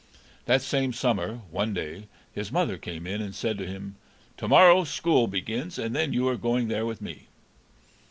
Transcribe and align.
That 0.45 0.63
same 0.63 0.93
summer, 0.93 1.41
one 1.51 1.75
day, 1.75 2.07
his 2.33 2.51
mother 2.51 2.79
came 2.79 3.05
in 3.05 3.21
and 3.21 3.35
said 3.35 3.59
to 3.59 3.67
him, 3.67 3.97
"To 4.37 4.47
morrow 4.47 4.83
school 4.83 5.27
begins 5.27 5.77
and 5.77 5.95
then 5.95 6.11
you 6.11 6.27
are 6.27 6.37
going 6.37 6.69
there 6.69 6.87
with 6.87 7.03
me." 7.03 7.27